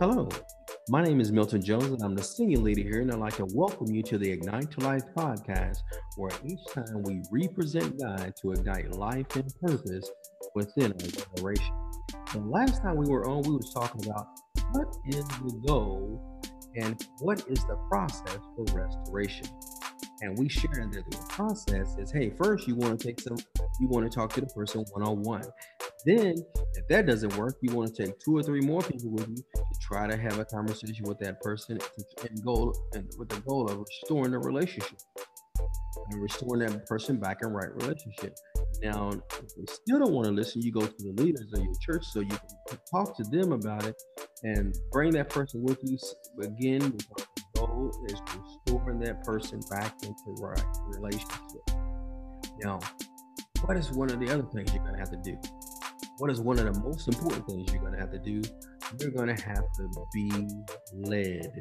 [0.00, 0.28] Hello,
[0.88, 3.46] my name is Milton Jones, and I'm the senior leader here, and I'd like to
[3.54, 5.78] welcome you to the Ignite to Life podcast,
[6.16, 10.10] where each time we represent God to ignite life and purpose
[10.56, 11.74] within our generation.
[12.32, 14.26] The last time we were on, we were talking about
[14.72, 16.42] what is the goal
[16.74, 19.46] and what is the process for restoration.
[20.22, 23.36] And we shared that the process is hey, first you want to take some,
[23.78, 25.44] you want to talk to the person one on one.
[26.06, 26.34] Then,
[26.74, 29.36] if that doesn't work, you want to take two or three more people with you
[29.36, 31.78] to try to have a conversation with that person
[32.28, 34.98] and goal and with the goal of restoring the relationship
[36.10, 38.36] and restoring that person back in right relationship.
[38.82, 41.74] Now, if they still don't want to listen, you go to the leaders of your
[41.80, 42.28] church so you
[42.68, 43.94] can talk to them about it
[44.42, 45.96] and bring that person with you
[46.42, 46.80] again.
[46.80, 47.26] The
[47.56, 48.20] goal is
[48.66, 51.70] restoring that person back into right relationship.
[52.62, 52.78] Now,
[53.64, 55.38] what is one of the other things you're going to have to do?
[56.18, 58.42] What is one of the most important things you're going to have to do?
[59.00, 60.30] You're going to have to be
[60.92, 61.60] led.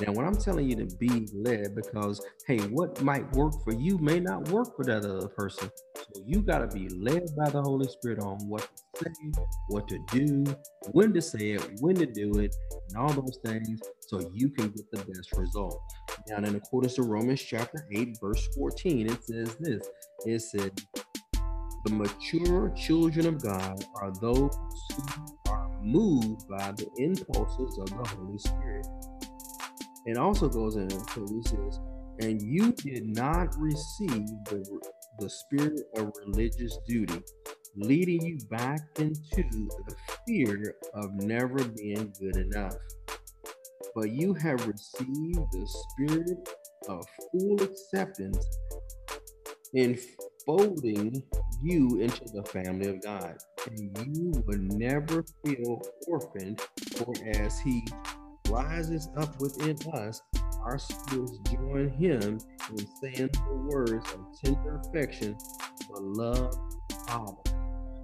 [0.00, 3.98] Now, when I'm telling you to be led, because hey, what might work for you
[3.98, 5.70] may not work for that other person.
[5.96, 9.32] So you got to be led by the Holy Spirit on what to say,
[9.68, 10.44] what to do,
[10.92, 12.54] when to say it, when to do it,
[12.88, 15.80] and all those things, so you can get the best result.
[16.28, 19.88] Now, in accordance to Romans chapter 8, verse 14, it says this
[20.24, 20.72] it said,
[21.84, 24.56] the mature children of God are those
[24.94, 28.86] who are moved by the impulses of the Holy Spirit.
[30.06, 31.80] It also goes into it says,
[32.20, 34.80] and you did not receive the,
[35.18, 37.20] the spirit of religious duty,
[37.76, 42.76] leading you back into the fear of never being good enough.
[43.94, 46.48] But you have received the spirit
[46.88, 48.46] of full acceptance
[49.74, 49.98] in
[50.44, 51.22] folding
[51.62, 53.36] you into the family of God.
[53.66, 56.60] And you will never feel orphaned,
[56.96, 57.86] for as He
[58.48, 60.20] rises up within us,
[60.62, 62.38] our spirits join Him
[62.70, 65.36] in saying the words of tender affection,
[65.92, 66.56] beloved
[67.06, 67.36] Father.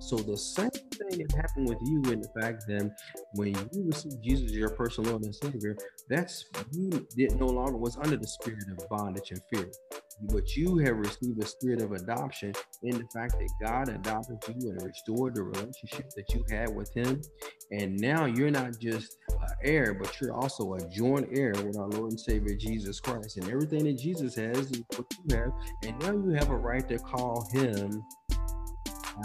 [0.00, 2.90] So the same thing that happened with you in the fact that
[3.34, 5.76] when you received Jesus as your personal Lord and Savior,
[6.08, 9.70] that's you did no longer was under the spirit of bondage and fear
[10.22, 12.52] but you have received a spirit of adoption
[12.82, 16.92] in the fact that God adopted you and restored the relationship that you had with
[16.94, 17.20] Him.
[17.70, 21.88] And now you're not just an heir, but you're also a joint heir with our
[21.88, 23.36] Lord and Savior Jesus Christ.
[23.36, 25.52] And everything that Jesus has is what you have.
[25.84, 28.02] And now you have a right to call Him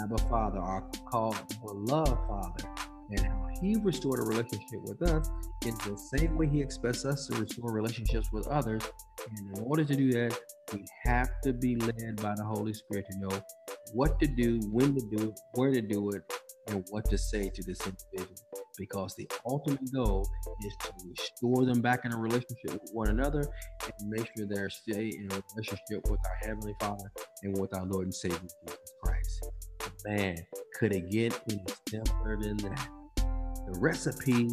[0.02, 2.70] Abba Father, or call beloved Father
[3.10, 5.30] and how he restored a relationship with us
[5.64, 8.82] in the same way he expects us to restore relationships with others.
[9.28, 10.38] And in order to do that,
[10.72, 13.44] we have to be led by the Holy Spirit to know
[13.92, 16.22] what to do, when to do it, where to do it,
[16.68, 18.36] and what to say to this individual.
[18.78, 20.28] Because the ultimate goal
[20.64, 24.70] is to restore them back in a relationship with one another and make sure they're
[24.70, 27.10] stay in a relationship with our Heavenly Father
[27.42, 29.46] and with our Lord and Savior Jesus Christ.
[30.06, 30.36] Man,
[30.78, 32.88] could it get any simpler than that?
[33.16, 34.48] The recipe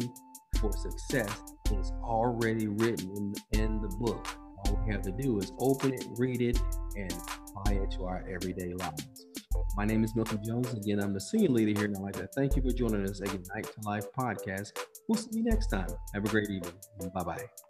[0.60, 4.26] for success is already written in, in the book.
[4.66, 6.58] All we have to do is open it, read it,
[6.96, 9.26] and apply it to our everyday lives.
[9.76, 10.72] My name is Milton Jones.
[10.74, 13.20] Again, I'm the senior leader here, and I'd like to thank you for joining us
[13.20, 14.72] at Ignite to Life podcast.
[15.08, 15.88] We'll see you next time.
[16.14, 16.74] Have a great evening.
[17.14, 17.52] Bye bye.